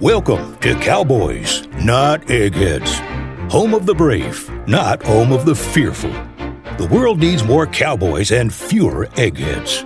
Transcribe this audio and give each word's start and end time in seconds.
Welcome 0.00 0.56
to 0.58 0.76
Cowboys, 0.76 1.66
not 1.78 2.30
Eggheads. 2.30 3.00
Home 3.52 3.74
of 3.74 3.84
the 3.84 3.96
brave, 3.96 4.48
not 4.68 5.02
home 5.02 5.32
of 5.32 5.44
the 5.44 5.56
fearful. 5.56 6.12
The 6.78 6.88
world 6.88 7.18
needs 7.18 7.42
more 7.42 7.66
cowboys 7.66 8.30
and 8.30 8.54
fewer 8.54 9.08
eggheads. 9.16 9.84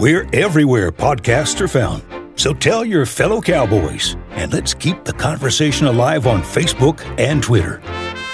We're 0.00 0.28
everywhere 0.32 0.90
podcasts 0.90 1.60
are 1.60 1.68
found. 1.68 2.02
So 2.34 2.52
tell 2.52 2.84
your 2.84 3.06
fellow 3.06 3.40
cowboys, 3.40 4.16
and 4.30 4.52
let's 4.52 4.74
keep 4.74 5.04
the 5.04 5.12
conversation 5.12 5.86
alive 5.86 6.26
on 6.26 6.42
Facebook 6.42 7.00
and 7.16 7.40
Twitter. 7.40 7.80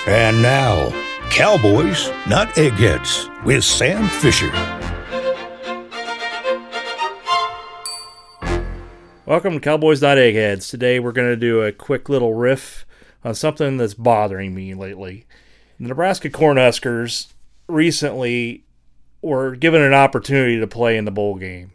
And 0.07 0.41
now, 0.41 0.89
Cowboys, 1.29 2.11
not 2.27 2.57
Eggheads, 2.57 3.29
with 3.45 3.63
Sam 3.65 4.09
Fisher. 4.09 4.51
Welcome 9.29 9.53
to 9.53 9.61
Cowboys 9.61 10.01
Not 10.01 10.17
Eggheads. 10.17 10.71
Today 10.71 10.99
we're 10.99 11.13
going 11.13 11.29
to 11.29 11.37
do 11.37 11.61
a 11.61 11.71
quick 11.71 12.09
little 12.09 12.33
riff 12.33 12.87
on 13.23 13.35
something 13.35 13.77
that's 13.77 13.93
bothering 13.93 14.55
me 14.55 14.73
lately. 14.73 15.27
The 15.79 15.89
Nebraska 15.89 16.31
Cornhuskers 16.31 17.31
recently 17.67 18.65
were 19.21 19.55
given 19.55 19.83
an 19.83 19.93
opportunity 19.93 20.59
to 20.59 20.67
play 20.67 20.97
in 20.97 21.05
the 21.05 21.11
bowl 21.11 21.35
game, 21.35 21.73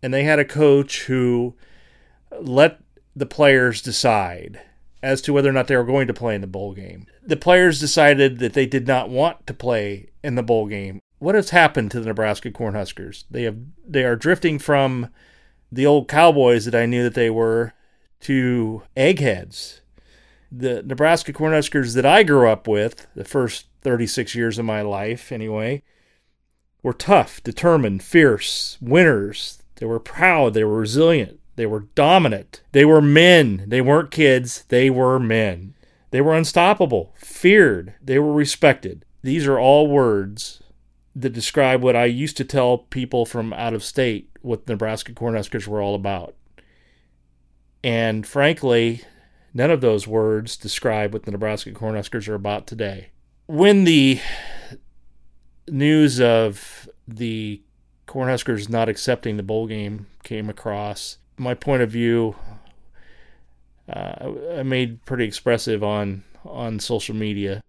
and 0.00 0.14
they 0.14 0.22
had 0.22 0.38
a 0.38 0.44
coach 0.44 1.06
who 1.06 1.56
let 2.40 2.80
the 3.16 3.26
players 3.26 3.82
decide 3.82 4.60
as 5.02 5.20
to 5.22 5.32
whether 5.32 5.50
or 5.50 5.52
not 5.52 5.66
they 5.66 5.76
were 5.76 5.82
going 5.82 6.06
to 6.06 6.14
play 6.14 6.36
in 6.36 6.40
the 6.40 6.46
bowl 6.46 6.72
game. 6.72 7.08
The 7.20 7.36
players 7.36 7.80
decided 7.80 8.38
that 8.38 8.52
they 8.52 8.64
did 8.64 8.86
not 8.86 9.10
want 9.10 9.44
to 9.48 9.54
play 9.54 10.10
in 10.22 10.36
the 10.36 10.44
bowl 10.44 10.68
game. 10.68 11.00
What 11.18 11.34
has 11.34 11.50
happened 11.50 11.90
to 11.90 11.98
the 11.98 12.06
Nebraska 12.06 12.52
Cornhuskers? 12.52 13.24
They 13.28 13.42
have 13.42 13.56
they 13.84 14.04
are 14.04 14.14
drifting 14.14 14.60
from 14.60 15.08
the 15.72 15.86
old 15.86 16.06
Cowboys 16.06 16.66
that 16.66 16.74
I 16.74 16.86
knew 16.86 17.02
that 17.02 17.14
they 17.14 17.30
were 17.30 17.72
to 18.20 18.82
eggheads. 18.94 19.80
The 20.52 20.82
Nebraska 20.82 21.32
Cornhuskers 21.32 21.94
that 21.94 22.04
I 22.04 22.22
grew 22.22 22.46
up 22.46 22.68
with, 22.68 23.06
the 23.14 23.24
first 23.24 23.66
36 23.80 24.34
years 24.34 24.58
of 24.58 24.66
my 24.66 24.82
life 24.82 25.32
anyway, 25.32 25.82
were 26.82 26.92
tough, 26.92 27.42
determined, 27.42 28.02
fierce, 28.02 28.76
winners. 28.82 29.62
They 29.76 29.86
were 29.86 29.98
proud, 29.98 30.52
they 30.52 30.62
were 30.62 30.78
resilient, 30.78 31.40
they 31.56 31.66
were 31.66 31.86
dominant. 31.94 32.62
They 32.72 32.84
were 32.84 33.02
men. 33.02 33.64
They 33.66 33.80
weren't 33.80 34.10
kids, 34.10 34.64
they 34.68 34.90
were 34.90 35.18
men. 35.18 35.74
They 36.10 36.20
were 36.20 36.34
unstoppable, 36.34 37.14
feared, 37.16 37.94
they 38.02 38.18
were 38.18 38.32
respected. 38.32 39.06
These 39.22 39.46
are 39.46 39.58
all 39.58 39.88
words 39.88 40.62
that 41.14 41.30
describe 41.30 41.82
what 41.82 41.96
I 41.96 42.06
used 42.06 42.36
to 42.38 42.44
tell 42.44 42.78
people 42.78 43.26
from 43.26 43.52
out 43.52 43.74
of 43.74 43.84
state 43.84 44.30
what 44.40 44.66
Nebraska 44.66 45.12
Cornhuskers 45.12 45.66
were 45.66 45.82
all 45.82 45.94
about. 45.94 46.34
And 47.84 48.26
frankly, 48.26 49.02
none 49.52 49.70
of 49.70 49.80
those 49.80 50.06
words 50.06 50.56
describe 50.56 51.12
what 51.12 51.24
the 51.24 51.30
Nebraska 51.30 51.70
Cornhuskers 51.72 52.28
are 52.28 52.34
about 52.34 52.66
today. 52.66 53.10
When 53.46 53.84
the 53.84 54.20
news 55.68 56.20
of 56.20 56.88
the 57.06 57.62
Cornhuskers 58.06 58.68
not 58.68 58.88
accepting 58.88 59.36
the 59.36 59.42
bowl 59.42 59.66
game 59.66 60.06
came 60.22 60.48
across, 60.48 61.18
my 61.36 61.54
point 61.54 61.82
of 61.82 61.90
view, 61.90 62.36
uh, 63.88 64.32
I 64.58 64.62
made 64.62 65.04
pretty 65.04 65.24
expressive 65.24 65.82
on 65.82 66.24
on 66.44 66.80
social 66.80 67.14
media, 67.14 67.62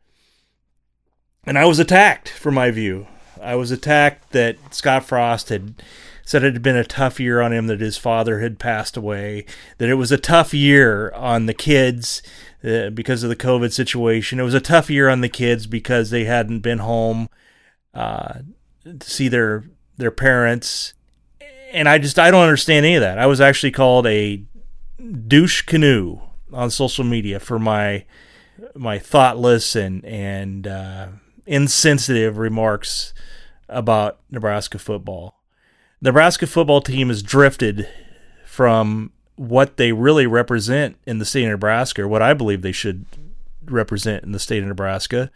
and 1.44 1.58
I 1.60 1.66
was 1.66 1.80
attacked 1.80 2.30
for 2.30 2.52
my 2.52 2.72
view. 2.72 3.08
I 3.44 3.56
was 3.56 3.72
attacked 3.72 4.32
that 4.32 4.58
Scott 4.74 5.04
Frost 5.06 5.50
had 5.50 5.82
said 6.26 6.44
it 6.44 6.54
had 6.54 6.62
been 6.62 6.78
a 6.78 6.86
tough 6.86 7.20
year 7.20 7.42
on 7.42 7.52
him, 7.52 7.68
that 7.68 7.82
his 7.82 7.98
father 7.98 8.40
had 8.40 8.58
passed 8.60 8.96
away, 8.96 9.46
that 9.78 9.90
it 9.90 9.96
was 9.96 10.12
a 10.12 10.18
tough 10.18 10.54
year 10.54 11.12
on 11.12 11.46
the 11.46 11.54
kids 11.54 12.24
uh, 12.64 12.90
because 12.90 13.24
of 13.24 13.30
the 13.30 13.36
COVID 13.36 13.74
situation. 13.74 14.40
It 14.40 14.44
was 14.44 14.54
a 14.54 14.62
tough 14.62 14.90
year 14.90 15.10
on 15.10 15.22
the 15.22 15.30
kids 15.30 15.68
because 15.68 16.10
they 16.10 16.24
hadn't 16.24 16.60
been 16.60 16.80
home 16.80 17.30
uh, 17.94 18.40
to 18.84 19.10
see 19.10 19.28
their 19.28 19.66
their 19.98 20.12
parents. 20.12 20.94
And 21.72 21.90
I 21.90 21.98
just 21.98 22.18
I 22.18 22.32
don't 22.32 22.44
understand 22.44 22.86
any 22.86 22.96
of 22.96 23.02
that. 23.02 23.20
I 23.20 23.26
was 23.26 23.42
actually 23.42 23.72
called 23.72 24.08
a 24.08 24.44
douche 25.28 25.64
canoe 25.64 26.22
on 26.54 26.72
social 26.72 27.04
media 27.04 27.40
for 27.40 27.60
my 27.60 28.06
my 28.76 28.98
thoughtless 28.98 29.76
and 29.76 30.06
and 30.06 30.68
uh, 30.68 31.08
insensitive 31.46 32.38
remarks 32.38 33.14
about 33.74 34.20
Nebraska 34.30 34.80
football. 34.80 35.40
Nebraska 36.02 36.48
football 36.48 36.82
team 36.82 37.10
has 37.10 37.24
drifted 37.24 37.88
from 38.46 39.12
what 39.36 39.78
they 39.78 39.92
really 39.92 40.28
represent 40.28 40.98
in 41.06 41.20
the 41.20 41.26
state 41.26 41.46
of 41.46 41.52
Nebraska, 41.52 42.08
what 42.08 42.22
I 42.22 42.34
believe 42.34 42.62
they 42.62 42.72
should 42.72 43.06
represent 43.66 44.24
in 44.24 44.32
the 44.32 44.40
state 44.40 44.62
of 44.62 44.68
Nebraska. 44.68 45.32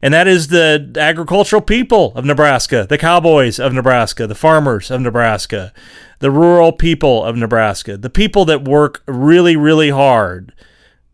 And 0.00 0.12
that 0.12 0.26
is 0.26 0.48
the 0.48 0.92
agricultural 0.98 1.62
people 1.62 2.12
of 2.16 2.24
Nebraska, 2.24 2.86
the 2.88 2.98
cowboys 2.98 3.60
of 3.60 3.72
Nebraska, 3.72 4.26
the 4.26 4.34
farmers 4.34 4.90
of 4.90 5.00
Nebraska, 5.00 5.72
the 6.18 6.30
rural 6.30 6.72
people 6.72 7.24
of 7.24 7.36
Nebraska, 7.36 7.96
the 7.96 8.10
people 8.10 8.44
that 8.46 8.64
work 8.64 9.02
really, 9.06 9.56
really 9.56 9.90
hard 9.90 10.52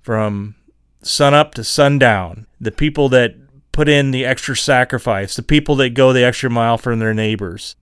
from 0.01 0.55
sun 1.03 1.35
up 1.35 1.53
to 1.55 1.65
sundown, 1.65 2.47
the 2.61 2.73
people 2.73 3.09
that 3.11 3.37
put 3.79 3.89
in 3.89 4.11
the 4.11 4.25
extra 4.25 4.57
sacrifice, 4.57 5.37
the 5.37 5.43
people 5.45 5.77
that 5.77 5.91
go 5.91 6.13
the 6.13 6.25
extra 6.25 6.51
mile 6.51 6.77
for 6.77 6.97
their 6.97 7.15
neighbors. 7.15 7.77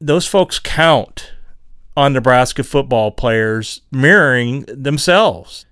Those 0.00 0.26
folks 0.26 0.58
count 0.58 1.34
on 1.94 2.14
Nebraska 2.14 2.64
football 2.64 3.10
players 3.10 3.82
mirroring 3.90 4.64
themselves. 4.66 5.66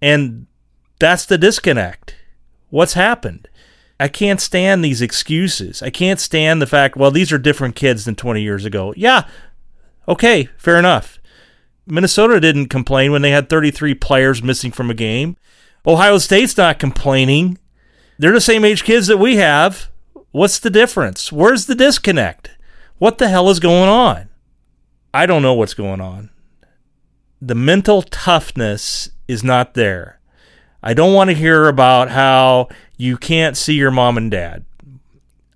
And 0.00 0.46
that's 0.98 1.26
the 1.26 1.36
disconnect. 1.36 2.16
What's 2.70 2.94
happened? 2.94 3.46
I 4.00 4.08
can't 4.08 4.40
stand 4.40 4.82
these 4.82 5.02
excuses. 5.02 5.82
I 5.82 5.90
can't 5.90 6.18
stand 6.18 6.62
the 6.62 6.66
fact, 6.66 6.96
well, 6.96 7.10
these 7.10 7.30
are 7.30 7.36
different 7.36 7.76
kids 7.76 8.06
than 8.06 8.14
20 8.14 8.40
years 8.40 8.64
ago. 8.64 8.94
Yeah, 8.96 9.28
okay, 10.08 10.48
fair 10.56 10.78
enough. 10.78 11.18
Minnesota 11.86 12.40
didn't 12.40 12.68
complain 12.68 13.12
when 13.12 13.20
they 13.20 13.32
had 13.32 13.50
33 13.50 13.92
players 13.96 14.42
missing 14.42 14.72
from 14.72 14.88
a 14.90 14.94
game. 14.94 15.36
Ohio 15.86 16.16
State's 16.16 16.56
not 16.56 16.78
complaining 16.78 17.58
they're 18.18 18.32
the 18.32 18.40
same 18.40 18.64
age 18.64 18.84
kids 18.84 19.06
that 19.06 19.18
we 19.18 19.36
have. 19.36 19.90
What's 20.30 20.58
the 20.58 20.70
difference? 20.70 21.32
Where's 21.32 21.66
the 21.66 21.74
disconnect? 21.74 22.50
What 22.98 23.18
the 23.18 23.28
hell 23.28 23.50
is 23.50 23.60
going 23.60 23.88
on? 23.88 24.28
I 25.12 25.26
don't 25.26 25.42
know 25.42 25.54
what's 25.54 25.74
going 25.74 26.00
on. 26.00 26.30
The 27.40 27.54
mental 27.54 28.02
toughness 28.02 29.10
is 29.28 29.44
not 29.44 29.74
there. 29.74 30.20
I 30.82 30.94
don't 30.94 31.14
want 31.14 31.30
to 31.30 31.36
hear 31.36 31.68
about 31.68 32.10
how 32.10 32.68
you 32.96 33.16
can't 33.16 33.56
see 33.56 33.74
your 33.74 33.90
mom 33.90 34.16
and 34.16 34.30
dad. 34.30 34.64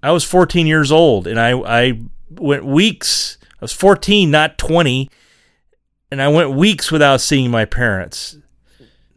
I 0.02 0.12
was 0.12 0.24
14 0.24 0.66
years 0.66 0.90
old 0.90 1.26
and 1.26 1.38
I, 1.38 1.52
I 1.58 2.00
went 2.30 2.64
weeks. 2.64 3.38
I 3.52 3.64
was 3.64 3.72
14, 3.72 4.30
not 4.30 4.58
20. 4.58 5.10
And 6.10 6.20
I 6.20 6.28
went 6.28 6.52
weeks 6.52 6.90
without 6.90 7.20
seeing 7.20 7.50
my 7.50 7.64
parents. 7.64 8.38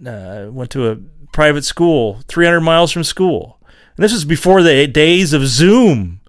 Uh, 0.06 0.09
I 0.09 0.46
went 0.46 0.70
to 0.72 0.92
a 0.92 0.98
private 1.34 1.66
school 1.66 2.22
300 2.28 2.62
miles 2.62 2.92
from 2.92 3.04
school. 3.04 3.60
And 3.98 4.04
this 4.04 4.14
was 4.14 4.26
before 4.26 4.64
the 4.64 4.88
days 4.88 5.34
of 5.34 5.46
Zoom. 5.48 6.22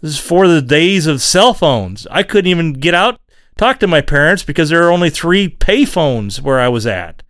This 0.00 0.12
is 0.12 0.18
for 0.18 0.48
the 0.48 0.62
days 0.62 1.06
of 1.06 1.22
cell 1.22 1.54
phones. 1.54 2.06
I 2.10 2.22
couldn't 2.22 2.50
even 2.50 2.72
get 2.72 2.94
out 2.94 3.20
talk 3.56 3.78
to 3.78 3.86
my 3.86 4.00
parents 4.00 4.42
because 4.42 4.70
there 4.70 4.82
are 4.86 4.90
only 4.92 5.10
three 5.10 5.48
payphones 5.48 6.40
where 6.40 6.58
I 6.58 6.68
was 6.68 6.86
at. 6.86 7.22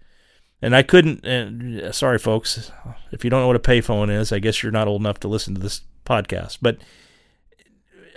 And 0.61 0.77
I 0.77 0.83
couldn't. 0.83 1.93
Sorry, 1.93 2.19
folks. 2.19 2.71
If 3.11 3.25
you 3.25 3.31
don't 3.31 3.41
know 3.41 3.49
what 3.49 3.57
a 3.57 3.59
payphone 3.59 4.11
is, 4.11 4.33
I 4.33 4.39
guess 4.39 4.63
you're 4.63 4.73
not 4.73 4.87
old 4.87 5.03
enough 5.03 5.19
to 5.21 5.29
listen 5.29 5.55
to 5.55 5.61
this 5.61 5.83
podcast. 6.07 6.59
But 6.63 6.79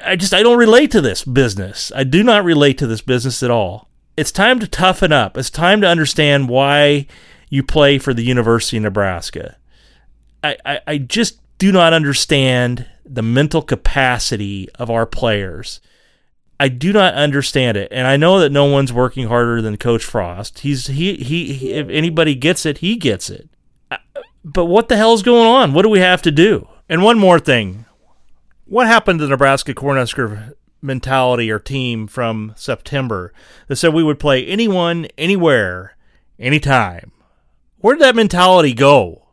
I 0.04 0.16
just 0.16 0.34
I 0.34 0.44
don't 0.44 0.58
relate 0.58 0.92
to 0.92 1.02
this 1.02 1.24
business. 1.24 1.92
I 1.96 2.04
do 2.04 2.24
not 2.24 2.44
relate 2.44 2.78
to 2.78 2.88
this 2.88 3.02
business 3.02 3.42
at 3.42 3.50
all. 3.50 3.90
It's 4.16 4.32
time 4.32 4.60
to 4.60 4.68
toughen 4.68 5.12
up. 5.12 5.38
It's 5.38 5.50
time 5.50 5.82
to 5.82 5.88
understand 5.88 6.48
why 6.48 7.08
you 7.56 7.64
play 7.64 7.98
for 7.98 8.14
the 8.14 8.24
University 8.24 8.78
of 8.78 8.84
Nebraska. 8.84 9.58
I, 10.44 10.58
I, 10.66 10.80
I 10.86 10.98
just 10.98 11.40
do 11.58 11.72
not 11.72 11.94
understand 11.94 12.86
the 13.06 13.22
mental 13.22 13.62
capacity 13.62 14.70
of 14.76 14.90
our 14.90 15.06
players. 15.06 15.80
I 16.60 16.68
do 16.68 16.94
not 16.94 17.14
understand 17.14 17.78
it, 17.78 17.90
and 17.92 18.08
I 18.08 18.18
know 18.18 18.40
that 18.40 18.52
no 18.52 18.66
one's 18.66 18.94
working 18.94 19.28
harder 19.28 19.62
than 19.62 19.78
Coach 19.78 20.04
Frost. 20.04 20.60
He's 20.60 20.88
he 20.88 21.16
he. 21.16 21.54
he 21.54 21.72
if 21.72 21.90
anybody 21.90 22.36
gets 22.36 22.66
it, 22.66 22.78
he 22.78 22.96
gets 22.96 23.30
it. 23.30 23.50
But 24.44 24.66
what 24.66 24.88
the 24.88 24.96
hell 24.96 25.14
is 25.14 25.24
going 25.24 25.48
on? 25.48 25.74
What 25.74 25.82
do 25.82 25.90
we 25.90 26.00
have 26.00 26.22
to 26.22 26.32
do? 26.32 26.68
And 26.88 27.04
one 27.04 27.18
more 27.18 27.40
thing, 27.40 27.86
what 28.66 28.88
happened 28.88 29.20
to 29.20 29.26
the 29.26 29.32
Nebraska 29.32 29.74
Cornhusker 29.74 30.54
mentality 30.82 31.50
or 31.50 31.60
team 31.60 32.08
from 32.08 32.54
September 32.56 33.34
that 33.68 33.78
said 33.78 33.94
we 33.94 34.04
would 34.04 34.20
play 34.20 34.46
anyone, 34.46 35.08
anywhere, 35.18 35.98
anytime? 36.40 37.12
Where 37.86 37.94
did 37.94 38.02
that 38.02 38.16
mentality 38.16 38.74
go? 38.74 39.28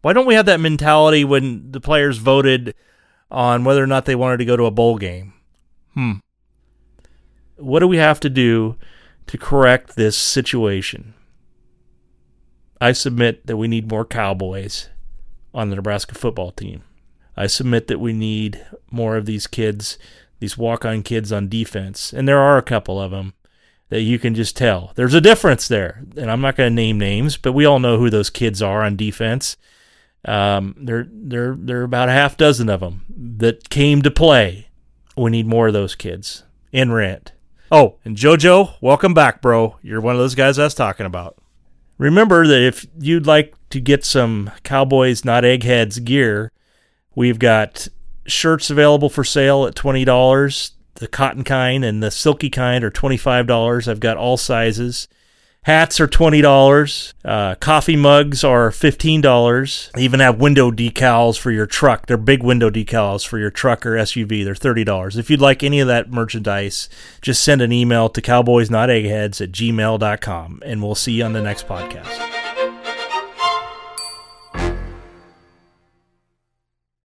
Why 0.00 0.14
don't 0.14 0.24
we 0.24 0.32
have 0.32 0.46
that 0.46 0.60
mentality 0.60 1.24
when 1.24 1.72
the 1.72 1.78
players 1.78 2.16
voted 2.16 2.74
on 3.30 3.64
whether 3.64 3.84
or 3.84 3.86
not 3.86 4.06
they 4.06 4.14
wanted 4.14 4.38
to 4.38 4.46
go 4.46 4.56
to 4.56 4.64
a 4.64 4.70
bowl 4.70 4.96
game? 4.96 5.34
Hmm. 5.92 6.12
What 7.56 7.80
do 7.80 7.86
we 7.86 7.98
have 7.98 8.18
to 8.20 8.30
do 8.30 8.76
to 9.26 9.36
correct 9.36 9.94
this 9.94 10.16
situation? 10.16 11.12
I 12.80 12.92
submit 12.92 13.46
that 13.46 13.58
we 13.58 13.68
need 13.68 13.90
more 13.90 14.06
Cowboys 14.06 14.88
on 15.52 15.68
the 15.68 15.76
Nebraska 15.76 16.14
football 16.14 16.52
team. 16.52 16.82
I 17.36 17.46
submit 17.46 17.88
that 17.88 18.00
we 18.00 18.14
need 18.14 18.64
more 18.90 19.18
of 19.18 19.26
these 19.26 19.46
kids, 19.46 19.98
these 20.40 20.56
walk 20.56 20.86
on 20.86 21.02
kids 21.02 21.30
on 21.30 21.50
defense. 21.50 22.14
And 22.14 22.26
there 22.26 22.40
are 22.40 22.56
a 22.56 22.62
couple 22.62 22.98
of 22.98 23.10
them 23.10 23.34
that 23.88 24.02
you 24.02 24.18
can 24.18 24.34
just 24.34 24.56
tell. 24.56 24.92
There's 24.94 25.14
a 25.14 25.20
difference 25.20 25.68
there. 25.68 26.02
And 26.16 26.30
I'm 26.30 26.40
not 26.40 26.56
going 26.56 26.70
to 26.70 26.74
name 26.74 26.98
names, 26.98 27.36
but 27.36 27.52
we 27.52 27.64
all 27.64 27.78
know 27.78 27.98
who 27.98 28.10
those 28.10 28.30
kids 28.30 28.60
are 28.60 28.82
on 28.82 28.96
defense. 28.96 29.56
Um, 30.24 30.74
there, 30.78 31.06
there, 31.10 31.54
there 31.56 31.80
are 31.80 31.84
about 31.84 32.08
a 32.08 32.12
half 32.12 32.36
dozen 32.36 32.68
of 32.68 32.80
them 32.80 33.04
that 33.08 33.70
came 33.70 34.02
to 34.02 34.10
play. 34.10 34.68
We 35.16 35.30
need 35.30 35.46
more 35.46 35.68
of 35.68 35.72
those 35.72 35.94
kids 35.94 36.42
in 36.72 36.92
rent. 36.92 37.32
Oh, 37.70 37.96
and 38.04 38.16
JoJo, 38.16 38.76
welcome 38.80 39.14
back, 39.14 39.40
bro. 39.40 39.76
You're 39.82 40.00
one 40.00 40.14
of 40.14 40.20
those 40.20 40.34
guys 40.34 40.58
I 40.58 40.64
was 40.64 40.74
talking 40.74 41.06
about. 41.06 41.36
Remember 41.98 42.46
that 42.46 42.60
if 42.60 42.86
you'd 42.98 43.26
like 43.26 43.54
to 43.70 43.80
get 43.80 44.04
some 44.04 44.50
Cowboys 44.62 45.24
Not 45.24 45.44
Eggheads 45.44 45.98
gear, 46.00 46.52
we've 47.14 47.38
got 47.38 47.88
shirts 48.26 48.70
available 48.70 49.08
for 49.08 49.24
sale 49.24 49.64
at 49.64 49.74
$20. 49.74 50.72
The 50.96 51.08
cotton 51.08 51.44
kind 51.44 51.84
and 51.84 52.02
the 52.02 52.10
silky 52.10 52.50
kind 52.50 52.84
are 52.84 52.90
$25. 52.90 53.88
I've 53.88 54.00
got 54.00 54.16
all 54.16 54.36
sizes. 54.36 55.08
Hats 55.66 55.98
are 55.98 56.06
twenty 56.06 56.40
dollars. 56.40 57.12
Uh, 57.24 57.56
coffee 57.56 57.96
mugs 57.96 58.44
are 58.44 58.70
fifteen 58.70 59.20
dollars. 59.20 59.90
Even 59.98 60.20
have 60.20 60.38
window 60.38 60.70
decals 60.70 61.36
for 61.36 61.50
your 61.50 61.66
truck. 61.66 62.06
They're 62.06 62.16
big 62.16 62.44
window 62.44 62.70
decals 62.70 63.26
for 63.26 63.36
your 63.36 63.50
truck 63.50 63.84
or 63.84 63.96
SUV. 63.96 64.44
They're 64.44 64.54
thirty 64.54 64.84
dollars. 64.84 65.16
If 65.16 65.28
you'd 65.28 65.40
like 65.40 65.64
any 65.64 65.80
of 65.80 65.88
that 65.88 66.08
merchandise, 66.08 66.88
just 67.20 67.42
send 67.42 67.62
an 67.62 67.72
email 67.72 68.08
to 68.10 68.22
cowboysnoteggheads 68.22 69.40
at 69.40 69.50
gmail.com 69.50 70.62
and 70.64 70.82
we'll 70.84 70.94
see 70.94 71.14
you 71.14 71.24
on 71.24 71.32
the 71.32 71.42
next 71.42 71.66
podcast. 71.66 72.35